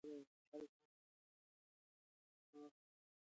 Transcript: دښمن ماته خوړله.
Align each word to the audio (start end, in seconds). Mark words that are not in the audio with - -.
دښمن 0.03 0.21
ماته 0.21 0.37
خوړله. 0.49 0.77